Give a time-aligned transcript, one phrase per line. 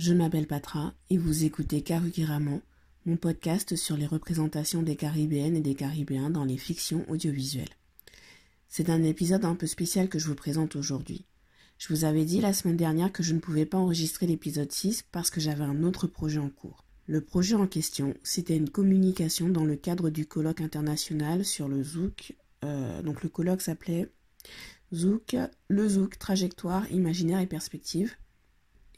[0.00, 2.62] je m'appelle Patra et vous écoutez Karukiraman,
[3.04, 7.76] mon podcast sur les représentations des Caribéennes et des Caribéens dans les fictions audiovisuelles.
[8.70, 11.26] C'est un épisode un peu spécial que je vous présente aujourd'hui.
[11.76, 15.04] Je vous avais dit la semaine dernière que je ne pouvais pas enregistrer l'épisode 6
[15.12, 16.86] parce que j'avais un autre projet en cours.
[17.06, 21.82] Le projet en question, c'était une communication dans le cadre du colloque international sur le
[21.82, 22.34] Zouk.
[22.64, 24.10] Euh, donc le colloque s'appelait
[24.94, 25.36] Zouk,
[25.68, 28.16] le Zouk, trajectoire, imaginaire et perspective.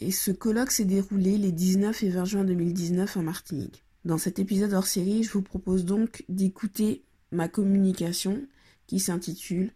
[0.01, 3.85] Et ce colloque s'est déroulé les 19 et 20 juin 2019 en Martinique.
[4.05, 8.47] Dans cet épisode hors série, je vous propose donc d'écouter ma communication
[8.87, 9.71] qui s'intitule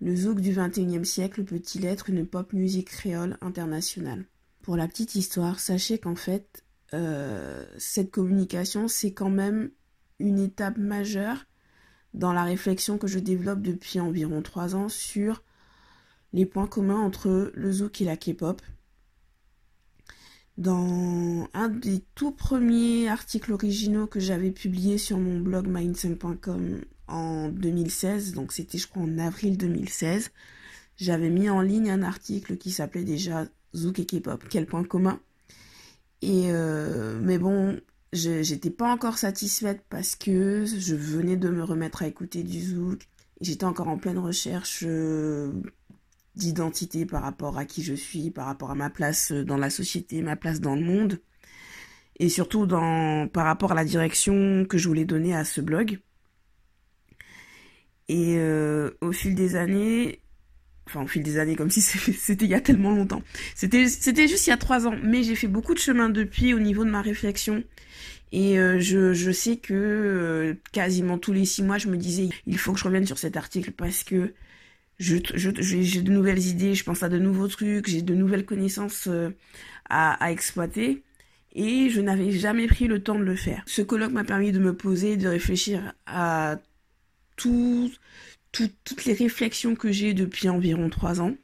[0.00, 4.24] Le zouk du 21e siècle peut-il être une pop musique créole internationale?
[4.62, 6.64] Pour la petite histoire, sachez qu'en fait,
[6.94, 9.70] euh, cette communication, c'est quand même
[10.18, 11.44] une étape majeure
[12.14, 15.42] dans la réflexion que je développe depuis environ trois ans sur
[16.32, 18.62] les points communs entre le zouk et la K-pop
[20.58, 27.48] dans un des tout premiers articles originaux que j'avais publié sur mon blog mindset.com en
[27.50, 30.30] 2016, donc c'était je crois en avril 2016,
[30.96, 35.20] j'avais mis en ligne un article qui s'appelait déjà Zouk et K-pop, quel point commun.
[36.22, 37.78] Et euh, mais bon,
[38.12, 43.06] j'étais pas encore satisfaite parce que je venais de me remettre à écouter du Zouk.
[43.42, 45.52] J'étais encore en pleine recherche euh,
[46.36, 50.22] d'identité par rapport à qui je suis, par rapport à ma place dans la société,
[50.22, 51.20] ma place dans le monde,
[52.18, 55.98] et surtout dans, par rapport à la direction que je voulais donner à ce blog.
[58.08, 60.20] Et euh, au fil des années,
[60.86, 63.22] enfin au fil des années, comme si c'était il y a tellement longtemps,
[63.54, 66.60] c'était juste il y a trois ans, mais j'ai fait beaucoup de chemin depuis au
[66.60, 67.64] niveau de ma réflexion.
[68.32, 72.58] Et euh, je, sais que euh, quasiment tous les six mois, je me disais, il
[72.58, 74.34] faut que je revienne sur cet article parce que
[74.98, 78.46] j'ai je, j'ai de nouvelles idées, je pense à de nouveaux trucs, j'ai de nouvelles
[78.46, 79.30] connaissances euh,
[79.88, 81.02] à, à, exploiter
[81.52, 83.62] et je n'avais jamais pris le temps de le faire.
[83.66, 86.58] Ce colloque m'a permis de me poser, de réfléchir à
[87.36, 87.90] tout,
[88.52, 91.34] tout, toutes les réflexions que j'ai depuis environ trois ans.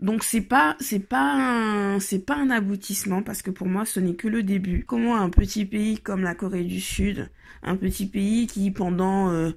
[0.00, 4.14] Donc c'est pas c'est pas c'est pas un aboutissement parce que pour moi ce n'est
[4.14, 4.84] que le début.
[4.86, 7.30] Comment un petit pays comme la Corée du Sud,
[7.62, 9.50] un petit pays qui pendant euh,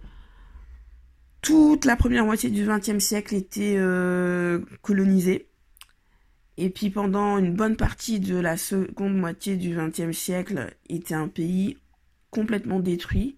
[1.42, 5.48] toute la première moitié du XXe siècle était euh, colonisée.
[6.58, 11.28] Et puis pendant une bonne partie de la seconde moitié du XXe siècle était un
[11.28, 11.78] pays
[12.30, 13.38] complètement détruit.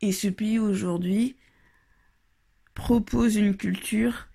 [0.00, 1.36] Et ce pays aujourd'hui
[2.74, 4.28] propose une culture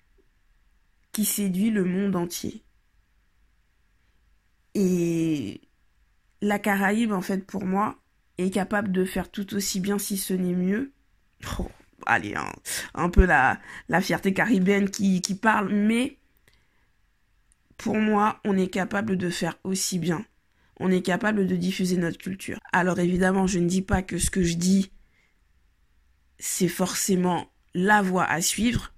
[1.12, 2.64] qui séduit le monde entier.
[4.74, 5.60] Et
[6.40, 7.98] la Caraïbe, en fait, pour moi,
[8.38, 10.92] est capable de faire tout aussi bien, si ce n'est mieux.
[11.58, 11.68] Oh,
[12.06, 12.34] allez,
[12.94, 16.18] un, peu la, la fierté caribéenne qui, qui parle, mais
[17.76, 20.24] pour moi, on est capable de faire aussi bien.
[20.78, 22.58] On est capable de diffuser notre culture.
[22.72, 24.90] Alors évidemment, je ne dis pas que ce que je dis,
[26.38, 28.92] c'est forcément la voie à suivre.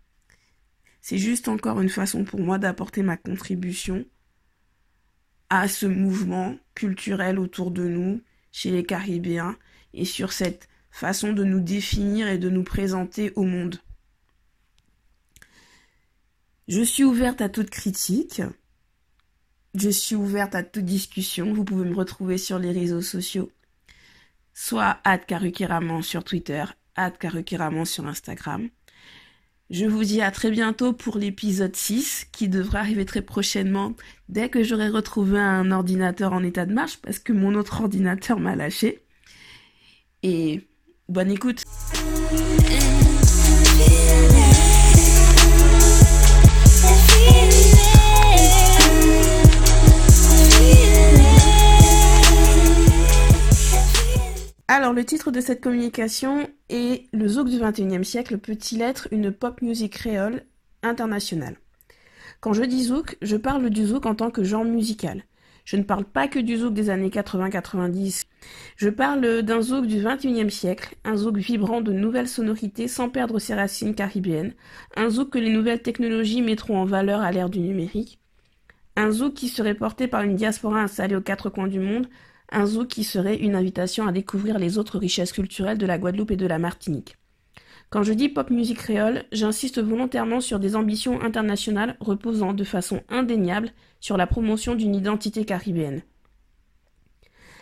[1.01, 4.05] C'est juste encore une façon pour moi d'apporter ma contribution
[5.51, 9.57] à ce mouvement culturel autour de nous, chez les Caribéens,
[9.93, 13.79] et sur cette façon de nous définir et de nous présenter au monde.
[16.69, 18.43] Je suis ouverte à toute critique.
[19.75, 21.53] Je suis ouverte à toute discussion.
[21.53, 23.51] Vous pouvez me retrouver sur les réseaux sociaux.
[24.55, 26.65] Soit Karukiraman sur Twitter,
[27.19, 28.69] Karukiraman sur Instagram.
[29.71, 33.95] Je vous dis à très bientôt pour l'épisode 6 qui devrait arriver très prochainement
[34.29, 38.39] dès que j'aurai retrouvé un ordinateur en état de marche parce que mon autre ordinateur
[38.39, 39.03] m'a lâché.
[40.23, 40.69] Et
[41.09, 41.63] Bonne écoute.
[54.69, 59.33] Alors, le titre de cette communication est Le zouk du XXIe siècle peut-il être une
[59.33, 60.45] pop music créole
[60.83, 61.57] internationale
[62.41, 65.25] Quand je dis zouk, je parle du zouk en tant que genre musical.
[65.65, 68.25] Je ne parle pas que du zouk des années 80-90.
[68.77, 73.39] Je parle d'un zouk du 21e siècle, un zouk vibrant de nouvelles sonorités sans perdre
[73.39, 74.55] ses racines caribéennes,
[74.97, 78.19] un zouk que les nouvelles technologies mettront en valeur à l'ère du numérique,
[78.97, 82.09] un zouk qui serait porté par une diaspora installée aux quatre coins du monde,
[82.51, 86.33] un zouk qui serait une invitation à découvrir les autres richesses culturelles de la Guadeloupe
[86.33, 87.17] et de la Martinique.
[87.89, 93.03] Quand je dis pop musique créole, j'insiste volontairement sur des ambitions internationales reposant de façon
[93.11, 93.71] indéniable
[94.03, 96.03] sur la promotion d'une identité caribéenne.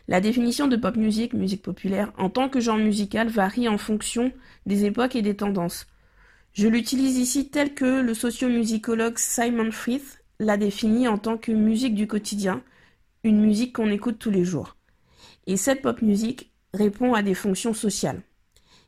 [0.09, 4.33] La définition de pop music, musique populaire, en tant que genre musical varie en fonction
[4.65, 5.87] des époques et des tendances.
[6.55, 11.95] Je l'utilise ici tel que le sociomusicologue Simon Frith l'a défini en tant que musique
[11.95, 12.65] du quotidien,
[13.23, 14.77] une musique qu'on écoute tous les jours.
[15.47, 18.23] Et cette pop music répond à des fonctions sociales.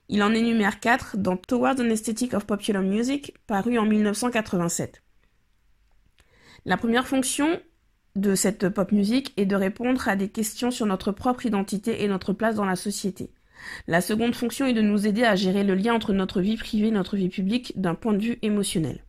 [0.08, 5.02] Il en énumère quatre dans Towards an Aesthetic of Popular Music, paru en 1987.
[6.64, 7.61] La première fonction
[8.14, 12.09] de cette pop music est de répondre à des questions sur notre propre identité et
[12.09, 13.31] notre place dans la société.
[13.88, 16.88] La seconde fonction est de nous aider à gérer le lien entre notre vie privée
[16.88, 19.05] et notre vie publique d'un point de vue émotionnel.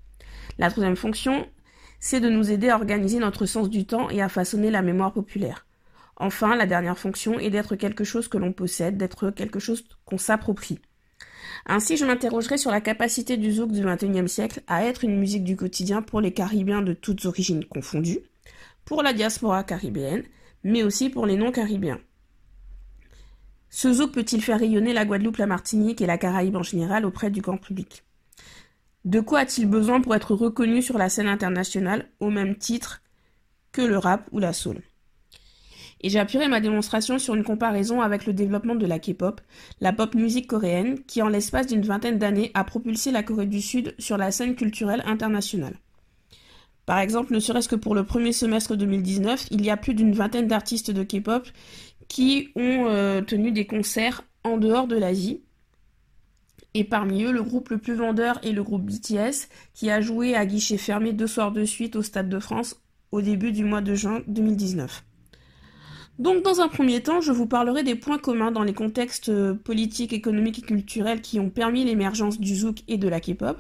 [0.58, 1.46] La troisième fonction,
[2.00, 5.14] c'est de nous aider à organiser notre sens du temps et à façonner la mémoire
[5.14, 5.68] populaire.
[6.16, 10.18] Enfin, la dernière fonction est d'être quelque chose que l'on possède, d'être quelque chose qu'on
[10.18, 10.80] s'approprie.
[11.66, 15.44] Ainsi, je m'interrogerai sur la capacité du zouk du XXIe siècle à être une musique
[15.44, 18.20] du quotidien pour les Caribéens de toutes origines confondues,
[18.86, 20.24] pour la diaspora caribéenne,
[20.64, 22.00] mais aussi pour les non-caribéens.
[23.70, 27.32] Ce zouk peut-il faire rayonner la Guadeloupe, la Martinique et la Caraïbe en général auprès
[27.32, 28.04] du grand public?
[29.06, 33.02] De quoi a-t-il besoin pour être reconnu sur la scène internationale au même titre
[33.72, 34.82] que le rap ou la soul?
[36.04, 39.40] Et j'ai ma démonstration sur une comparaison avec le développement de la K-pop,
[39.80, 43.62] la pop musique coréenne, qui en l'espace d'une vingtaine d'années a propulsé la Corée du
[43.62, 45.76] Sud sur la scène culturelle internationale.
[46.86, 50.12] Par exemple, ne serait-ce que pour le premier semestre 2019, il y a plus d'une
[50.12, 51.48] vingtaine d'artistes de K-pop
[52.10, 55.42] qui ont euh, tenu des concerts en dehors de l'Asie.
[56.74, 60.36] Et parmi eux, le groupe le plus vendeur est le groupe BTS, qui a joué
[60.36, 63.82] à guichet fermé deux soirs de suite au Stade de France au début du mois
[63.82, 65.04] de juin 2019.
[66.20, 69.56] Donc dans un premier temps, je vous parlerai des points communs dans les contextes euh,
[69.56, 73.58] politiques, économiques et culturels qui ont permis l'émergence du zouk et de la K-pop.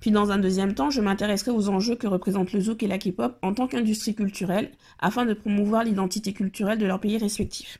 [0.00, 2.98] Puis dans un deuxième temps, je m'intéresserai aux enjeux que représentent le zouk et la
[2.98, 7.78] K-pop en tant qu'industrie culturelle, afin de promouvoir l'identité culturelle de leurs pays respectifs.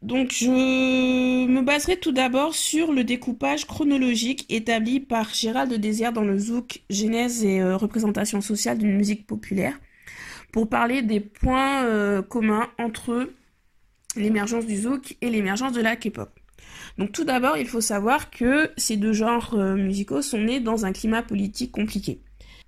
[0.00, 6.12] Donc je me baserai tout d'abord sur le découpage chronologique établi par Gérald de Désert
[6.12, 9.78] dans le zouk Genèse et euh, représentation sociale d'une musique populaire
[10.54, 13.28] pour parler des points euh, communs entre
[14.14, 16.30] l'émergence du zouk et l'émergence de la K-pop.
[16.96, 20.86] Donc tout d'abord, il faut savoir que ces deux genres euh, musicaux sont nés dans
[20.86, 22.20] un climat politique compliqué.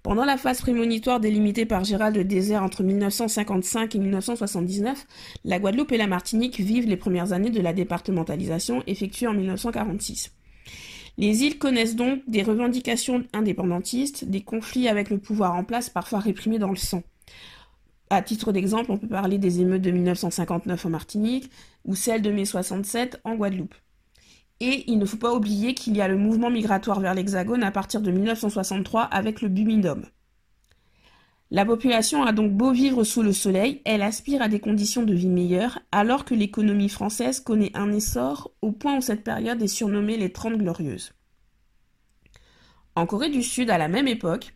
[0.02, 5.06] Pendant la phase prémonitoire délimitée par Gérald de Désert entre 1955 et 1979,
[5.44, 10.32] la Guadeloupe et la Martinique vivent les premières années de la départementalisation effectuée en 1946.
[11.18, 16.18] Les îles connaissent donc des revendications indépendantistes, des conflits avec le pouvoir en place parfois
[16.18, 17.04] réprimés dans le sang.
[18.08, 21.50] À titre d'exemple, on peut parler des émeutes de 1959 en Martinique
[21.84, 23.74] ou celles de mai 67 en Guadeloupe.
[24.60, 27.70] Et il ne faut pas oublier qu'il y a le mouvement migratoire vers l'Hexagone à
[27.70, 30.06] partir de 1963 avec le Bumidum.
[31.50, 35.14] La population a donc beau vivre sous le soleil, elle aspire à des conditions de
[35.14, 39.68] vie meilleures, alors que l'économie française connaît un essor au point où cette période est
[39.68, 41.12] surnommée les Trente Glorieuses.
[42.96, 44.54] En Corée du Sud, à la même époque,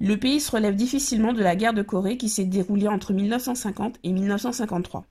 [0.00, 3.98] le pays se relève difficilement de la guerre de Corée qui s'est déroulée entre 1950
[4.04, 5.06] et 1953.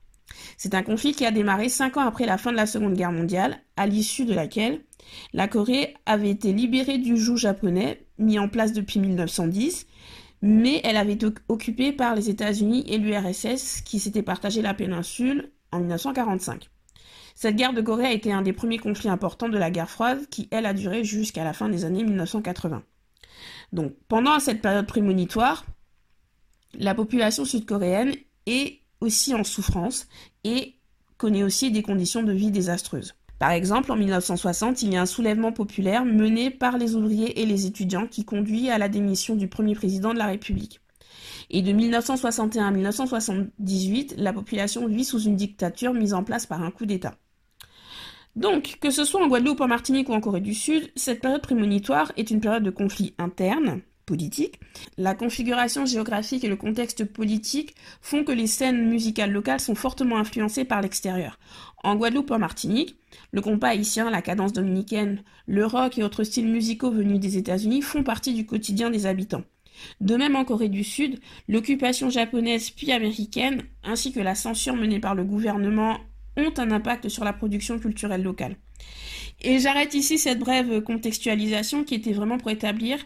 [0.57, 3.11] C'est un conflit qui a démarré cinq ans après la fin de la Seconde Guerre
[3.11, 4.81] mondiale, à l'issue de laquelle
[5.33, 9.87] la Corée avait été libérée du joug japonais, mis en place depuis 1910,
[10.41, 15.51] mais elle avait été occupée par les États-Unis et l'URSS qui s'étaient partagé la péninsule
[15.71, 16.69] en 1945.
[17.35, 20.27] Cette guerre de Corée a été un des premiers conflits importants de la guerre froide
[20.29, 22.83] qui, elle, a duré jusqu'à la fin des années 1980.
[23.73, 25.65] Donc pendant cette période prémonitoire,
[26.73, 28.13] la population sud-coréenne
[28.45, 30.07] est aussi en souffrance
[30.43, 30.75] et
[31.17, 33.15] connaît aussi des conditions de vie désastreuses.
[33.39, 37.45] Par exemple, en 1960, il y a un soulèvement populaire mené par les ouvriers et
[37.45, 40.79] les étudiants qui conduit à la démission du premier président de la République.
[41.49, 46.63] Et de 1961 à 1978, la population vit sous une dictature mise en place par
[46.63, 47.15] un coup d'État.
[48.37, 51.41] Donc, que ce soit en Guadeloupe, en Martinique ou en Corée du Sud, cette période
[51.41, 54.59] prémonitoire est une période de conflit interne, politique.
[54.95, 60.19] La configuration géographique et le contexte politique font que les scènes musicales locales sont fortement
[60.19, 61.39] influencées par l'extérieur.
[61.83, 62.99] En Guadeloupe, en Martinique,
[63.31, 67.81] le compas haïtien, la cadence dominicaine, le rock et autres styles musicaux venus des États-Unis
[67.81, 69.45] font partie du quotidien des habitants.
[69.99, 74.99] De même en Corée du Sud, l'occupation japonaise puis américaine, ainsi que la censure menée
[74.99, 75.97] par le gouvernement
[76.37, 78.55] ont un impact sur la production culturelle locale.
[79.41, 82.99] Et j'arrête ici cette brève contextualisation qui était vraiment pour établir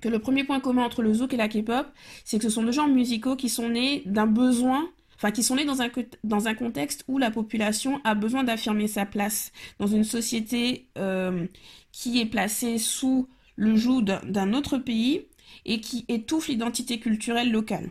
[0.00, 1.86] que le premier point commun entre le zouk et la K-pop,
[2.24, 5.56] c'est que ce sont deux genres musicaux qui sont nés d'un besoin, enfin qui sont
[5.56, 10.88] nés dans un, contexte où la population a besoin d'affirmer sa place dans une société
[10.96, 11.46] euh,
[11.92, 15.26] qui est placée sous le joug d'un autre pays
[15.66, 17.90] et qui étouffe l'identité culturelle locale.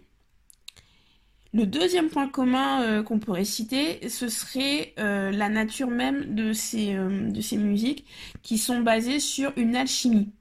[1.52, 6.54] Le deuxième point commun euh, qu'on pourrait citer, ce serait euh, la nature même de
[6.54, 8.06] ces, euh, de ces musiques
[8.44, 10.32] qui sont basées sur une alchimie.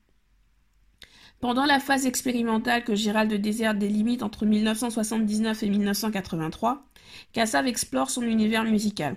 [1.40, 6.84] Pendant la phase expérimentale que Gérald de Désert délimite entre 1979 et 1983,
[7.32, 9.16] Kassav explore son univers musical.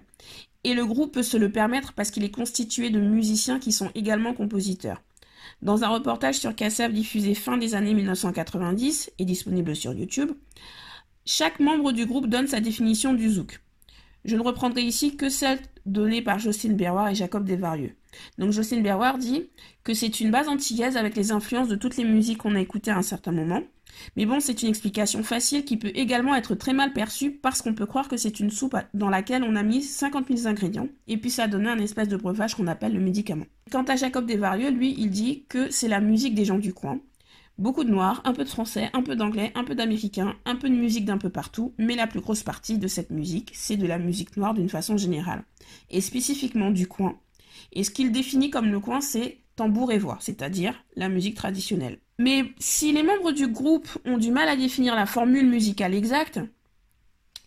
[0.63, 3.91] Et le groupe peut se le permettre parce qu'il est constitué de musiciens qui sont
[3.95, 5.01] également compositeurs.
[5.61, 10.31] Dans un reportage sur Kassav diffusé fin des années 1990 et disponible sur YouTube,
[11.25, 13.61] chaque membre du groupe donne sa définition du zouk.
[14.25, 17.95] Je ne reprendrai ici que celle donnée par Jocelyne Berroir et Jacob Desvarieux.
[18.37, 19.49] Donc Jocelyne Berroir dit
[19.83, 22.91] que c'est une base antillaise avec les influences de toutes les musiques qu'on a écoutées
[22.91, 23.61] à un certain moment.
[24.15, 27.73] Mais bon, c'est une explication facile qui peut également être très mal perçue parce qu'on
[27.73, 31.17] peut croire que c'est une soupe dans laquelle on a mis 50 000 ingrédients et
[31.17, 33.45] puis ça a donné un espèce de breuvage qu'on appelle le médicament.
[33.71, 36.99] Quant à Jacob Desvarieux, lui, il dit que c'est la musique des gens du coin.
[37.57, 40.69] Beaucoup de noir, un peu de français, un peu d'anglais, un peu d'américain, un peu
[40.69, 43.85] de musique d'un peu partout, mais la plus grosse partie de cette musique, c'est de
[43.85, 45.43] la musique noire d'une façon générale,
[45.89, 47.19] et spécifiquement du coin.
[47.73, 51.99] Et ce qu'il définit comme le coin, c'est tambour et voix, c'est-à-dire la musique traditionnelle.
[52.17, 56.39] Mais si les membres du groupe ont du mal à définir la formule musicale exacte,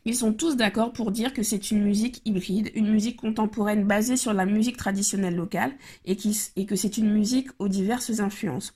[0.05, 4.17] ils sont tous d'accord pour dire que c'est une musique hybride, une musique contemporaine basée
[4.17, 5.73] sur la musique traditionnelle locale
[6.05, 8.75] et, que c'est une musique aux diverses influences.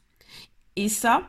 [0.79, 1.23] Et ça,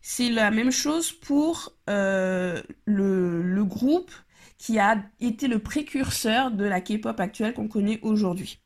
[0.00, 4.10] c'est la même chose pour euh, le, groupe
[4.56, 8.60] qui a été le précurseur de la K-pop actuelle qu'on connaît aujourd'hui.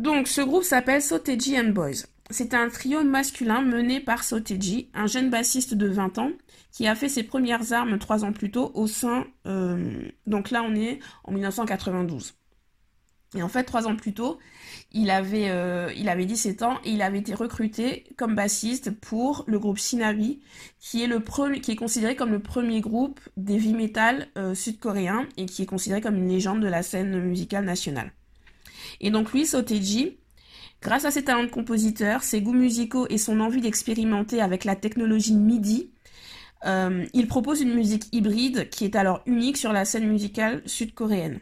[0.00, 2.02] Donc, ce groupe s'appelle Soteji and Boys.
[2.30, 6.32] C'est un trio masculin mené par Soteji, un jeune bassiste de 20 ans,
[6.72, 9.24] qui a fait ses premières armes trois ans plus tôt au sein...
[9.46, 12.34] Euh, donc là, on est en 1992.
[13.36, 14.40] Et en fait, trois ans plus tôt,
[14.94, 19.44] il avait, euh, il avait 17 ans et il avait été recruté comme bassiste pour
[19.46, 20.40] le groupe Shinabi,
[20.78, 21.20] qui est, le
[21.58, 26.00] qui est considéré comme le premier groupe d'heavy metal euh, sud-coréen et qui est considéré
[26.00, 28.12] comme une légende de la scène musicale nationale.
[29.00, 30.18] Et donc lui, Soteji,
[30.82, 34.76] grâce à ses talents de compositeur, ses goûts musicaux et son envie d'expérimenter avec la
[34.76, 35.90] technologie MIDI,
[36.64, 41.40] euh, il propose une musique hybride qui est alors unique sur la scène musicale sud-coréenne.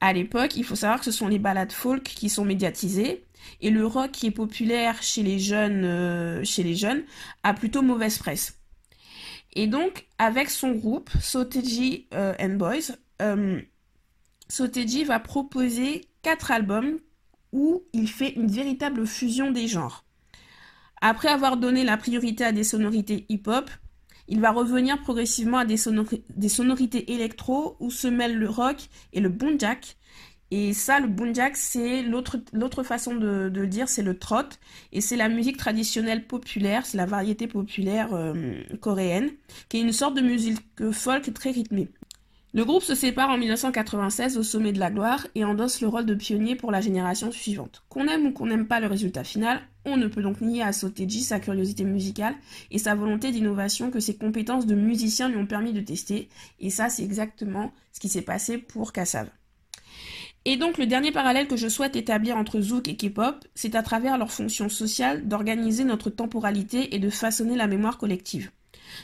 [0.00, 3.24] À l'époque, il faut savoir que ce sont les ballades folk qui sont médiatisées
[3.60, 6.44] et le rock qui est populaire chez les jeunes, euh,
[7.42, 8.58] a plutôt mauvaise presse.
[9.54, 12.92] Et donc, avec son groupe, Soteji euh, and Boys,
[14.48, 16.98] Soteji va proposer quatre albums
[17.52, 20.04] où il fait une véritable fusion des genres.
[21.00, 23.70] Après avoir donné la priorité à des sonorités hip-hop,
[24.28, 25.76] il va revenir progressivement à des,
[26.48, 28.76] sonorités électro où se mêlent le rock
[29.12, 29.96] et le bonjak.
[30.50, 34.48] Et ça, le bonjak, c'est l'autre façon de, le dire, c'est le trot.
[34.92, 39.30] Et c'est la musique traditionnelle populaire, c'est la variété populaire euh, coréenne,
[39.68, 40.60] qui est une sorte de musique
[40.92, 41.88] folk très rythmée.
[42.54, 46.06] Le groupe se sépare en 1996 au sommet de la gloire et endosse le rôle
[46.06, 47.82] de pionnier pour la génération suivante.
[47.90, 50.72] Qu'on aime ou qu'on n'aime pas le résultat final, on ne peut donc nier à
[50.72, 52.34] Soteji sa curiosité musicale
[52.70, 56.70] et sa volonté d'innovation que ses compétences de musicien lui ont permis de tester, et
[56.70, 59.28] ça c'est exactement ce qui s'est passé pour Kassav.
[60.46, 63.82] Et donc le dernier parallèle que je souhaite établir entre Zouk et K-pop, c'est à
[63.82, 68.50] travers leur fonction sociale d'organiser notre temporalité et de façonner la mémoire collective.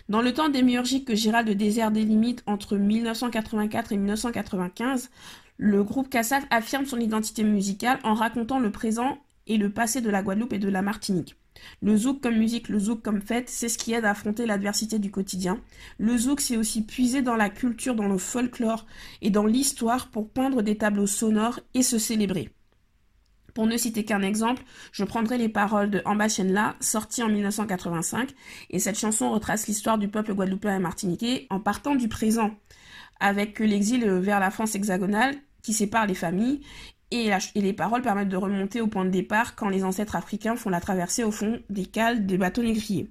[0.09, 5.11] Dans le temps démiurgique que Gérald de Désert délimite entre 1984 et 1995,
[5.57, 10.11] le groupe Cassav affirme son identité musicale en racontant le présent et le passé de
[10.11, 11.37] la Guadeloupe et de la Martinique.
[11.83, 14.99] Le zouk comme musique, le zouk comme fête, c'est ce qui aide à affronter l'adversité
[14.99, 15.61] du quotidien.
[15.99, 18.87] Le zouk, c'est aussi puiser dans la culture, dans le folklore
[19.23, 22.51] et dans l'histoire pour peindre des tableaux sonores et se célébrer.
[23.55, 28.31] Pour ne citer qu'un exemple, je prendrai les paroles de Amba Chenla, sortie en 1985,
[28.71, 32.51] et cette chanson retrace l'histoire du peuple guadeloupéen et martiniquais en partant du présent,
[33.21, 36.61] avec l'exil vers la France hexagonale qui sépare les familles,
[37.13, 40.71] et, les paroles permettent de remonter au point de départ quand les ancêtres africains font
[40.71, 43.09] la traversée au fond des cales des bateaux négriers.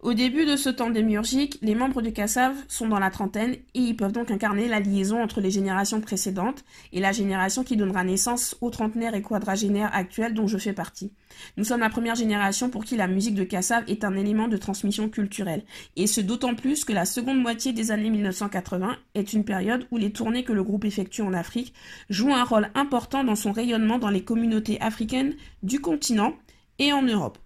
[0.00, 3.80] Au début de ce temps démiurgique, les membres du Cassav sont dans la trentaine et
[3.80, 8.04] ils peuvent donc incarner la liaison entre les générations précédentes et la génération qui donnera
[8.04, 11.12] naissance aux trentenaires et quadragénaires actuels dont je fais partie.
[11.56, 14.56] Nous sommes la première génération pour qui la musique de Cassav est un élément de
[14.56, 15.64] transmission culturelle,
[15.96, 19.96] et ce d'autant plus que la seconde moitié des années 1980 est une période où
[19.96, 21.74] les tournées que le groupe effectue en Afrique
[22.08, 26.34] jouent un rôle important dans son rayonnement dans les communautés africaines du continent
[26.78, 27.38] et en Europe.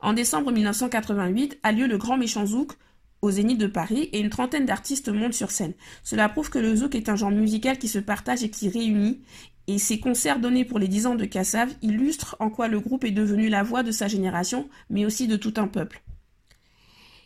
[0.00, 2.72] En décembre 1988 a lieu le Grand Méchant Zouk
[3.20, 5.74] au Zénith de Paris et une trentaine d'artistes montent sur scène.
[6.04, 9.20] Cela prouve que le zouk est un genre musical qui se partage et qui réunit,
[9.66, 13.04] et ces concerts donnés pour les 10 ans de Kassav illustrent en quoi le groupe
[13.04, 16.00] est devenu la voix de sa génération, mais aussi de tout un peuple.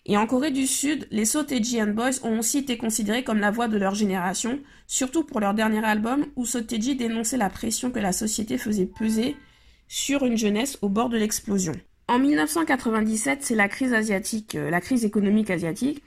[0.07, 3.53] Et en Corée du Sud, les Soteji and Boys ont aussi été considérés comme la
[3.53, 8.01] voix de leur génération, surtout pour leur dernier album où Soteji dénonçait la pression que
[8.01, 9.37] la société faisait peser
[9.87, 11.75] sur une jeunesse au bord de l'explosion.
[12.13, 16.03] En 1997, c'est la crise asiatique, euh, la crise économique asiatique,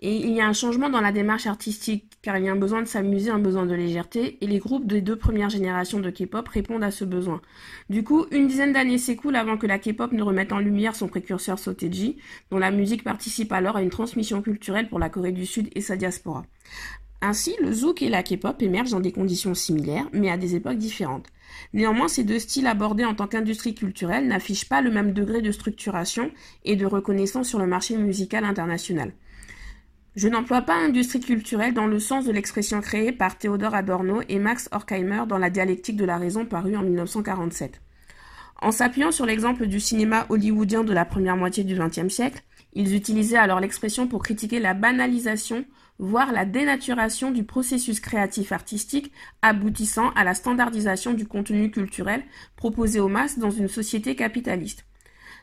[0.00, 2.56] et il y a un changement dans la démarche artistique, car il y a un
[2.56, 6.08] besoin de s'amuser, un besoin de légèreté, et les groupes des deux premières générations de
[6.08, 7.42] K-pop répondent à ce besoin.
[7.90, 11.08] Du coup, une dizaine d'années s'écoulent avant que la K-pop ne remette en lumière son
[11.08, 12.16] précurseur Soteji,
[12.50, 15.82] dont la musique participe alors à une transmission culturelle pour la Corée du Sud et
[15.82, 16.46] sa diaspora.
[17.20, 20.78] Ainsi, le zouk et la K-pop émergent dans des conditions similaires, mais à des époques
[20.78, 21.26] différentes.
[21.72, 25.52] Néanmoins, ces deux styles abordés en tant qu'industrie culturelle n'affichent pas le même degré de
[25.52, 26.30] structuration
[26.64, 29.12] et de reconnaissance sur le marché musical international.
[30.16, 34.40] Je n'emploie pas industrie culturelle dans le sens de l'expression créée par Théodore Adorno et
[34.40, 37.80] Max Horkheimer dans La dialectique de la raison parue en 1947.
[38.60, 42.94] En s'appuyant sur l'exemple du cinéma hollywoodien de la première moitié du XXe siècle, ils
[42.94, 45.64] utilisaient alors l'expression pour critiquer la banalisation,
[46.00, 52.22] voire la dénaturation du processus créatif artistique aboutissant à la standardisation du contenu culturel
[52.56, 54.86] proposé aux masses dans une société capitaliste.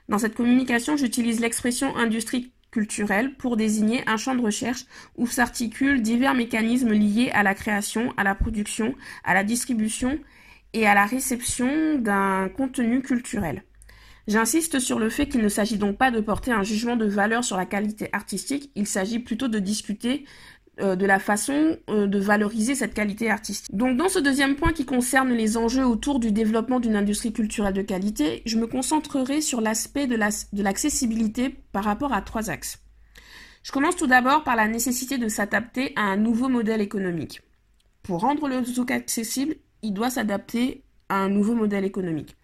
[0.10, 4.86] Dans cette communication, j'utilise l'expression industrie culturelle pour désigner un champ de recherche
[5.16, 10.18] où s'articulent divers mécanismes liés à la création, à la production, à la distribution
[10.74, 13.64] et à la réception d'un contenu culturel.
[14.28, 17.44] J'insiste sur le fait qu'il ne s'agit donc pas de porter un jugement de valeur
[17.44, 20.26] sur la qualité artistique, il s'agit plutôt de discuter
[20.82, 23.74] euh, de la façon euh, de valoriser cette qualité artistique.
[23.74, 27.74] Donc dans ce deuxième point qui concerne les enjeux autour du développement d'une industrie culturelle
[27.74, 32.80] de qualité, je me concentrerai sur l'aspect de l'accessibilité par rapport à trois axes.
[33.64, 37.42] Je commence tout d'abord par la nécessité de s'adapter à un nouveau modèle économique.
[38.04, 42.36] Pour rendre le zouk accessible, il doit s'adapter à un nouveau modèle économique.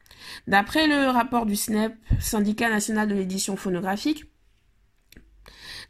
[0.48, 4.26] D'après le rapport du SNEP, Syndicat national de l'édition phonographique,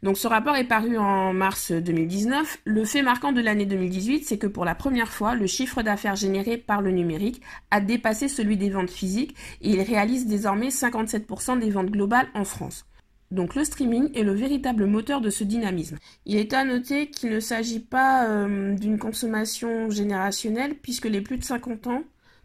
[0.02, 2.58] donc ce rapport est paru en mars 2019.
[2.66, 6.14] Le fait marquant de l'année 2018, c'est que pour la première fois, le chiffre d'affaires
[6.14, 11.58] généré par le numérique a dépassé celui des ventes physiques et il réalise désormais 57%
[11.58, 12.84] des ventes globales en France.
[13.30, 15.96] Donc le streaming est le véritable moteur de ce dynamisme.
[16.26, 21.38] Il est à noter qu'il ne s'agit pas euh, d'une consommation générationnelle puisque les plus
[21.38, 22.02] de 50 ans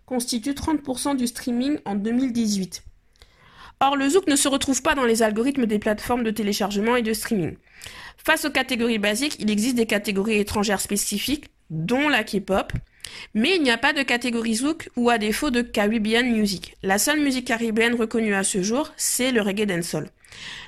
[0.10, 2.84] constituent 30% du streaming en 2018.
[3.80, 7.04] Or, le zouk ne se retrouve pas dans les algorithmes des plateformes de téléchargement et
[7.04, 7.58] de streaming.
[8.18, 12.74] Face aux catégories basiques, il existe des catégories étrangères spécifiques, dont la K-pop,
[13.36, 16.76] mais il n'y a pas de catégorie zouk ou à défaut de Caribbean music.
[16.82, 20.10] La seule musique caribéenne reconnue à ce jour, c'est le reggae dancehall.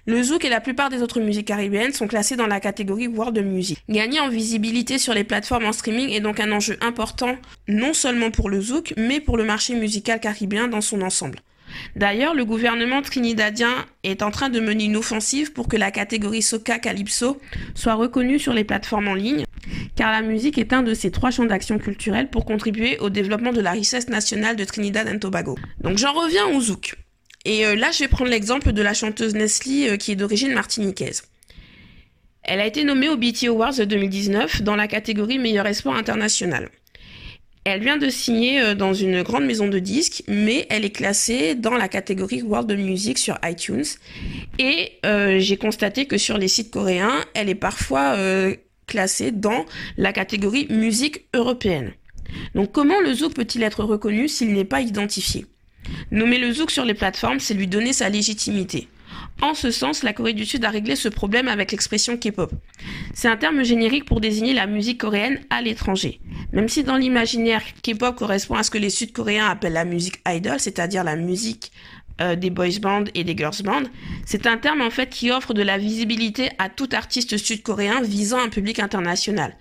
[0.06, 3.38] Le zouk et la plupart des autres musiques caribéennes sont classées dans la catégorie world
[3.46, 3.78] music.
[3.90, 8.32] Gagner en visibilité sur les plateformes en streaming est donc un enjeu important non seulement
[8.32, 11.40] pour le zouk, mais pour le marché musical caribéen dans son ensemble.
[11.96, 16.42] D'ailleurs, le gouvernement trinidadien est en train de mener une offensive pour que la catégorie
[16.42, 17.40] Soca Calypso
[17.76, 19.46] soit reconnue sur les plateformes en ligne,
[19.96, 23.54] car la musique est un de ces trois champs d'action culturelle pour contribuer au développement
[23.54, 25.58] de la richesse nationale de Trinidad et Tobago.
[25.82, 26.96] Donc j'en reviens au zouk.
[27.46, 30.54] Et euh, là, je vais prendre l'exemple de la chanteuse Nestlé euh, qui est d'origine
[30.54, 31.24] martiniquaise.
[32.44, 36.70] Elle a été nommée au BT Awards 2019 dans la catégorie Meilleur espoir international.
[37.64, 41.56] Elle vient de signer euh, dans une grande maison de disques, mais elle est classée
[41.56, 43.86] dans la catégorie World Music sur iTunes.
[44.60, 45.00] Et
[45.40, 48.16] j'ai constaté que sur les sites coréens, elle est parfois
[48.86, 49.66] classée dans
[49.98, 51.94] la catégorie musique européenne.
[52.56, 55.46] Donc comment le zouk peut-il être reconnu s'il n'est pas identifié?
[56.12, 58.88] Nommer le zouk sur les plateformes, c'est lui donner sa légitimité.
[59.42, 62.52] En ce sens, la Corée du Sud a réglé ce problème avec l'expression K-pop.
[63.14, 66.22] C'est un terme générique pour désigner la musique coréenne à l'étranger.
[66.54, 70.60] Même si dans l'imaginaire, K-pop correspond à ce que les Sud-Coréens appellent la musique idol,
[70.60, 71.72] c'est-à-dire la musique
[72.22, 73.84] euh, des boys bands et des girls bands,
[74.26, 78.40] c'est un terme en fait qui offre de la visibilité à tout artiste sud-coréen visant
[78.40, 79.56] un public international.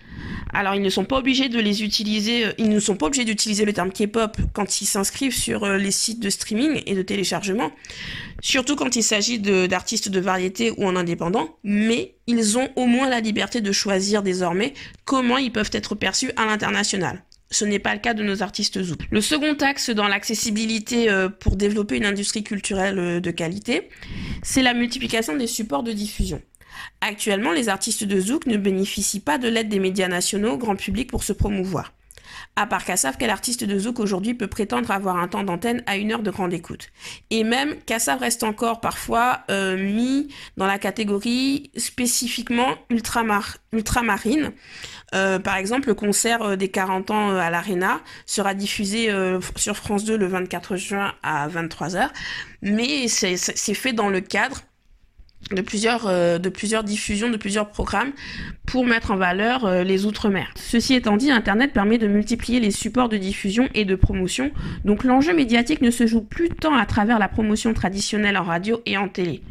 [0.53, 3.25] Alors ils ne sont pas obligés de les utiliser, euh, ils ne sont pas obligés
[3.25, 7.03] d'utiliser le terme K-pop quand ils s'inscrivent sur euh, les sites de streaming et de
[7.03, 7.71] téléchargement,
[8.43, 13.09] surtout quand il s'agit d'artistes de, variété ou en indépendant, mais ils ont au moins
[13.09, 17.23] la liberté de choisir désormais comment ils peuvent être perçus à l'international.
[17.51, 19.01] Ce n'est pas le cas de nos artistes zouk.
[19.11, 23.89] Le second axe dans l'accessibilité euh, pour développer une industrie culturelle de qualité,
[24.43, 26.41] c'est la multiplication des supports de diffusion.
[27.01, 31.11] Actuellement, les artistes de Zouk ne bénéficient pas de l'aide des médias nationaux grand public
[31.11, 31.93] pour se promouvoir.
[32.57, 35.97] À part Kassav, quel artiste de Zouk aujourd'hui peut prétendre avoir un temps d'antenne à
[35.97, 36.89] une heure de grande écoute?
[37.31, 44.53] Et même, Kassav reste encore parfois euh, mis dans la catégorie spécifiquement ultramarine.
[45.15, 49.11] Euh, par exemple, le concert euh, des 40 ans à l'Arena sera diffusé
[49.57, 52.09] sur France 2 le 24 juin à 23h,
[52.63, 54.63] mais c'est fait dans le cadre
[55.51, 58.13] de plusieurs, euh, de plusieurs diffusions, de plusieurs programmes
[58.67, 60.53] pour mettre en valeur euh, les Outre-mer.
[60.55, 64.51] Ceci étant dit, Internet permet de multiplier les supports de diffusion et de promotion,
[64.85, 68.81] donc l'enjeu médiatique ne se joue plus tant à travers la promotion traditionnelle en radio
[68.87, 69.43] et en télé.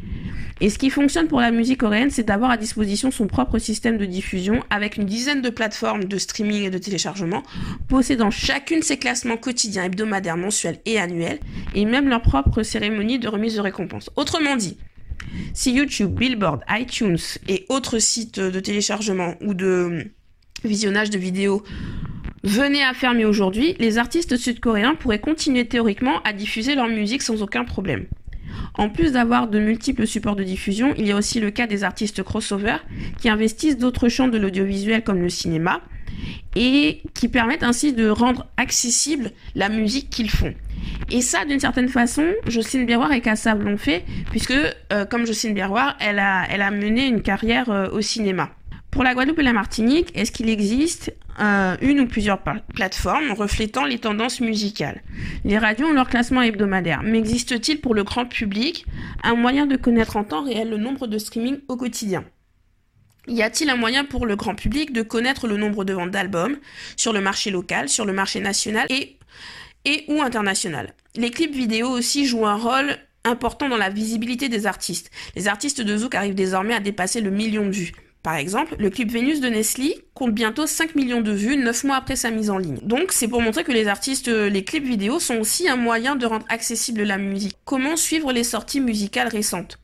[0.62, 3.96] Et ce qui fonctionne pour la musique coréenne, c'est d'avoir à disposition son propre système
[3.96, 7.42] de diffusion avec une dizaine de plateformes de streaming et de téléchargement,
[7.88, 11.40] possédant chacune ses classements quotidiens, hebdomadaires, mensuels et annuels,
[11.74, 14.10] et même leur propre cérémonie de remise de récompense.
[14.16, 14.76] Autrement dit,
[15.52, 20.10] si YouTube, Billboard, iTunes et autres sites de téléchargement ou de
[20.64, 21.62] visionnage de vidéos
[22.42, 27.42] venaient à fermer aujourd'hui, les artistes sud-coréens pourraient continuer théoriquement à diffuser leur musique sans
[27.42, 28.06] aucun problème.
[28.74, 31.84] En plus d'avoir de multiples supports de diffusion, il y a aussi le cas des
[31.84, 32.76] artistes crossover
[33.18, 35.82] qui investissent d'autres champs de l'audiovisuel comme le cinéma
[36.56, 40.54] et qui permettent ainsi de rendre accessible la musique qu'ils font.
[41.10, 44.54] Et ça, d'une certaine façon, Jocelyne Biroir et Kassab l'ont fait, puisque,
[44.92, 48.50] euh, comme Jocelyne Biroir, elle a, mené une carrière euh, au cinéma.
[48.90, 52.40] Pour la Guadeloupe et la Martinique, est-ce qu'il existe euh, une ou plusieurs
[52.74, 55.02] plateformes reflétant les tendances musicales?
[55.44, 58.84] Les radios ont leur classement hebdomadaire, mais existe-t-il pour le grand public
[59.22, 62.24] un moyen de connaître en temps réel le nombre de streaming au quotidien?
[63.26, 66.58] Y a-t-il un moyen pour le grand public de connaître le nombre de ventes d'albums
[66.96, 69.16] sur le marché local, sur le marché national et
[70.08, 70.94] ou international?
[71.16, 75.10] Les clips vidéo aussi jouent un rôle important dans la visibilité des artistes.
[75.36, 77.92] Les artistes de Zouk arrivent désormais à dépasser le million de vues.
[78.22, 81.96] Par exemple, le clip Vénus de Nestlé compte bientôt 5 millions de vues 9 mois
[81.96, 82.78] après sa mise en ligne.
[82.82, 86.26] Donc c'est pour montrer que les artistes, les clips vidéo sont aussi un moyen de
[86.26, 87.56] rendre accessible la musique.
[87.64, 89.78] Comment suivre les sorties musicales récentes?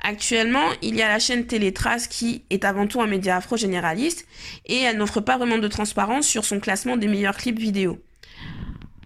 [0.00, 4.26] Actuellement, il y a la chaîne Télétrace qui est avant tout un média afro-généraliste
[4.66, 7.98] et elle n'offre pas vraiment de transparence sur son classement des meilleurs clips vidéo.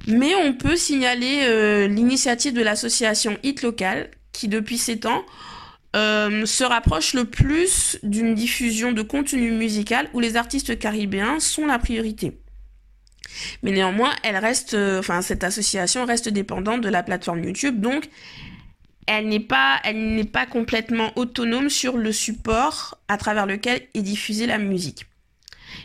[0.07, 5.25] Mais on peut signaler euh, l'initiative de l'association Hit Local, qui depuis 7 ans
[5.97, 11.67] euh, se rapproche le plus d'une diffusion de contenu musical où les artistes caribéens sont
[11.67, 12.39] la priorité.
[13.63, 18.09] Mais néanmoins, elle reste, euh, enfin cette association reste dépendante de la plateforme YouTube, donc
[19.07, 25.07] elle n'est pas, complètement autonome sur le support à travers lequel est diffusée la musique.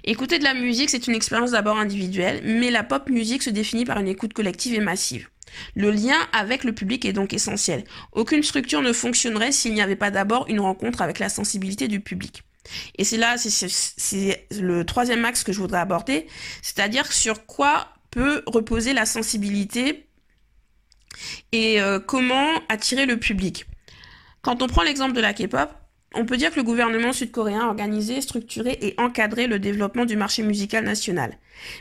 [0.04, 3.86] Écouter de la musique, c'est une expérience d'abord individuelle, mais la pop musique se définit
[3.86, 5.30] par une écoute collective et massive.
[5.76, 7.84] Le lien avec le public est donc essentiel.
[8.12, 12.00] Aucune structure ne fonctionnerait s'il n'y avait pas d'abord une rencontre avec la sensibilité du
[12.00, 12.44] public.
[12.98, 16.28] Et c'est là, c'est le troisième axe que je voudrais aborder,
[16.62, 20.08] c'est-à-dire sur quoi peut reposer la sensibilité
[21.52, 23.66] et euh, comment attirer le public?
[24.42, 25.70] Quand on prend l'exemple de la K-pop,
[26.14, 30.16] on peut dire que le gouvernement sud-coréen a organisé, structuré et encadré le développement du
[30.16, 31.38] marché musical national.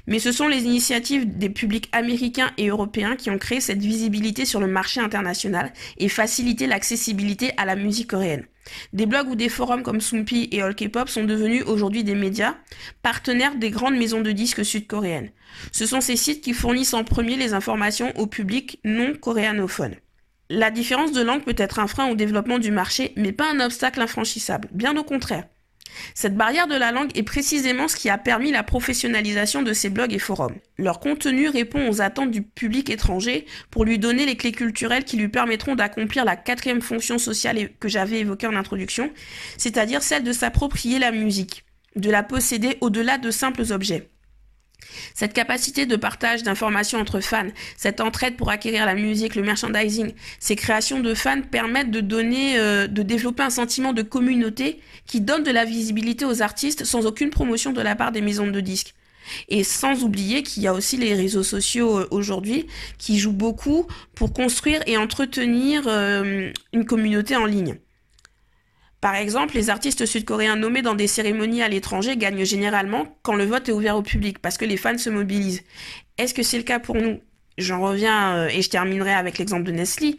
[0.07, 4.45] Mais ce sont les initiatives des publics américains et européens qui ont créé cette visibilité
[4.45, 8.47] sur le marché international et facilité l'accessibilité à la musique coréenne.
[8.93, 10.75] Des blogs ou des forums comme Sumpi et All
[11.07, 12.55] sont devenus aujourd'hui des médias,
[13.03, 15.31] partenaires des grandes maisons de disques sud-coréennes.
[15.73, 19.97] Ce sont ces sites qui fournissent en premier les informations au public non coréanophone.
[20.51, 23.61] La différence de langue peut être un frein au développement du marché, mais pas un
[23.61, 25.47] obstacle infranchissable, bien au contraire.
[26.15, 29.91] Cette barrière de la langue est précisément ce qui a permis la professionnalisation de ces
[29.91, 30.57] blogs et forums.
[30.79, 35.17] Leur contenu répond aux attentes du public étranger pour lui donner les clés culturelles qui
[35.17, 39.11] lui permettront d'accomplir la quatrième fonction sociale que j'avais évoquée en introduction,
[39.57, 41.65] c'est-à-dire celle de s'approprier la musique,
[41.97, 44.09] de la posséder au-delà de simples objets.
[45.15, 50.13] Cette capacité de partage d'informations entre fans, cette entraide pour acquérir la musique, le merchandising,
[50.39, 55.21] ces créations de fans permettent de donner, euh, de développer un sentiment de communauté qui
[55.21, 58.61] donne de la visibilité aux artistes sans aucune promotion de la part des maisons de
[58.61, 58.95] disques.
[59.49, 62.67] Et sans oublier qu'il y a aussi les réseaux sociaux euh, aujourd'hui
[62.99, 67.79] qui jouent beaucoup pour construire et entretenir euh, une communauté en ligne.
[69.05, 73.45] Par exemple, les artistes sud-coréens nommés dans des cérémonies à l'étranger gagnent généralement quand le
[73.45, 75.63] vote est ouvert au public, parce que les fans se mobilisent.
[76.17, 77.21] Est-ce que c'est le cas pour nous?
[77.59, 80.17] J'en reviens euh, et je terminerai avec l'exemple de Nestlé.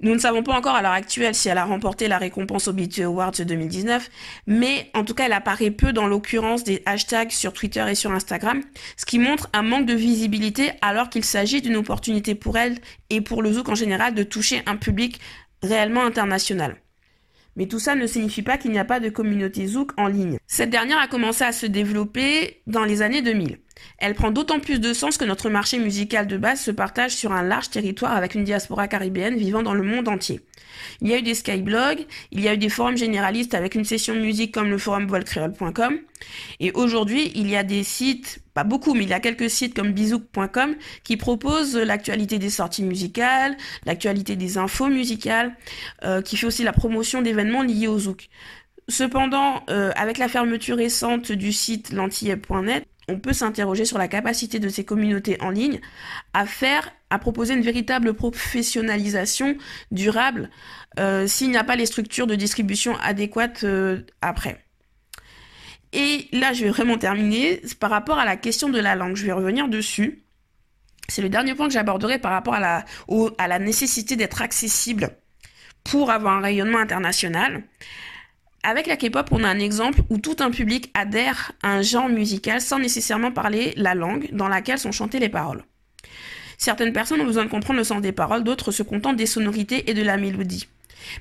[0.00, 3.02] Nous ne savons pas encore à l'heure actuelle si elle a remporté la récompense BT
[3.02, 4.10] Awards 2019,
[4.48, 8.10] mais en tout cas elle apparaît peu dans l'occurrence des hashtags sur Twitter et sur
[8.10, 8.62] Instagram,
[8.96, 12.78] ce qui montre un manque de visibilité alors qu'il s'agit d'une opportunité pour elle
[13.10, 15.20] et pour le zouk en général de toucher un public
[15.62, 16.78] réellement international.
[17.58, 20.38] Mais tout ça ne signifie pas qu'il n'y a pas de communauté Zouk en ligne.
[20.46, 23.58] Cette dernière a commencé à se développer dans les années 2000.
[23.98, 27.32] Elle prend d'autant plus de sens que notre marché musical de base se partage sur
[27.32, 30.40] un large territoire avec une diaspora caribéenne vivant dans le monde entier.
[31.00, 33.84] Il y a eu des skyblogs, il y a eu des forums généralistes avec une
[33.84, 35.98] session de musique comme le forum volcreole.com.
[36.60, 39.74] Et aujourd'hui, il y a des sites, pas beaucoup, mais il y a quelques sites
[39.74, 45.56] comme bizouk.com qui proposent l'actualité des sorties musicales, l'actualité des infos musicales,
[46.04, 48.28] euh, qui fait aussi la promotion d'événements liés au zouk.
[48.88, 54.58] Cependant, euh, avec la fermeture récente du site lantille.net, on peut s'interroger sur la capacité
[54.58, 55.80] de ces communautés en ligne
[56.34, 59.56] à faire, à proposer une véritable professionnalisation
[59.90, 60.50] durable
[60.98, 64.64] euh, s'il n'y a pas les structures de distribution adéquates euh, après.
[65.92, 69.16] Et là, je vais vraiment terminer par rapport à la question de la langue.
[69.16, 70.22] Je vais revenir dessus.
[71.08, 72.84] C'est le dernier point que j'aborderai par rapport à la,
[73.38, 75.10] à la nécessité d'être accessible
[75.84, 77.62] pour avoir un rayonnement international.
[78.68, 82.10] Avec la K-pop, on a un exemple où tout un public adhère à un genre
[82.10, 85.64] musical sans nécessairement parler la langue dans laquelle sont chantées les paroles.
[86.58, 89.88] Certaines personnes ont besoin de comprendre le sens des paroles, d'autres se contentent des sonorités
[89.90, 90.68] et de la mélodie.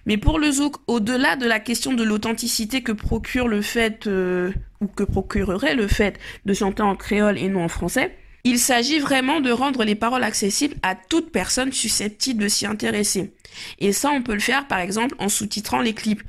[0.06, 4.52] Mais pour le zouk, au-delà de la question de l'authenticité que procure le fait, euh,
[4.82, 9.00] ou que procurerait le fait de chanter en créole et non en français, il s'agit
[9.00, 13.32] vraiment de rendre les paroles accessibles à toute personne susceptible de s'y intéresser.
[13.80, 16.24] Et ça, on peut le faire par exemple en sous-titrant les clips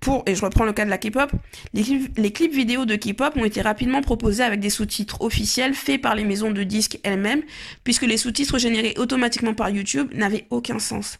[0.00, 1.30] pour, et je reprends le cas de la K-pop,
[1.74, 6.14] les, clips vidéo de K-pop ont été rapidement proposés avec des sous-titres officiels faits par
[6.14, 7.42] les maisons de disques elles-mêmes,
[7.84, 11.18] puisque les sous-titres générés automatiquement par YouTube n'avaient aucun sens.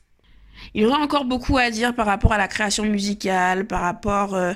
[0.74, 4.34] Il y aurait encore beaucoup à dire par rapport à la création musicale, par rapport
[4.34, 4.52] euh,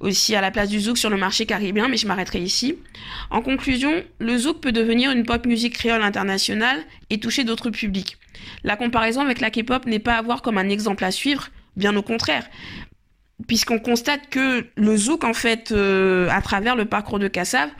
[0.00, 2.78] aussi à la place du zouk sur le marché caribéen, mais je m'arrêterai ici.
[3.30, 6.78] En conclusion, le zouk peut devenir une pop musique créole internationale
[7.10, 8.18] et toucher d'autres publics.
[8.64, 11.96] La comparaison avec la K-pop n'est pas à voir comme un exemple à suivre, bien
[11.96, 12.46] au contraire
[13.46, 17.70] puisqu'on constate que le zouk, en fait, euh, à travers le parcours de Kassav,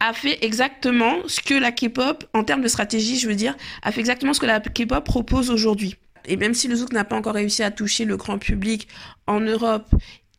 [0.00, 3.92] a fait exactement ce que la K-pop, en termes de stratégie, je veux dire, a
[3.92, 5.96] fait exactement ce que la K-pop propose aujourd'hui.
[6.24, 8.88] Et même si le zouk n'a pas encore réussi à toucher le grand public
[9.26, 9.88] en Europe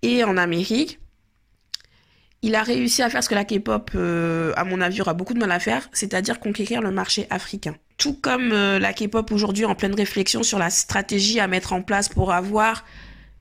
[0.02, 1.00] et en Amérique,
[2.42, 5.34] il a réussi à faire ce que la K-pop, euh, à mon avis, aura beaucoup
[5.34, 7.76] de mal à faire, c'est-à-dire conquérir le marché africain.
[7.98, 11.82] Tout comme euh, la K-pop aujourd'hui en pleine réflexion sur la stratégie à mettre en
[11.82, 12.84] place pour avoir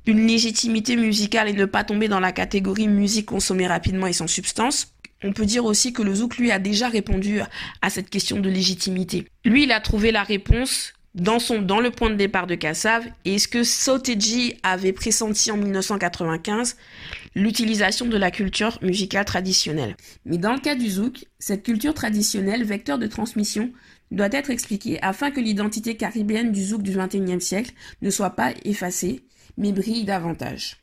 [0.06, 4.26] une légitimité musicale et ne pas tomber dans la catégorie musique consommée rapidement et sans
[4.26, 4.94] substance.
[5.24, 7.40] On peut dire aussi que le zouk, lui, a déjà répondu
[7.80, 9.26] à cette question de légitimité.
[9.44, 13.04] Lui, il a trouvé la réponse dans son dans le point de départ de Kassav
[13.24, 16.76] et ce que Soteji avait pressenti en 1995
[17.34, 19.96] l'utilisation de la culture musicale traditionnelle.
[20.24, 23.70] Mais dans le cas du zouk, cette culture traditionnelle, vecteur de transmission,
[24.10, 28.52] doit être expliquée afin que l'identité caribéenne du zouk du XXIe siècle ne soit pas
[28.64, 29.22] effacée
[29.56, 30.82] mais brille davantage.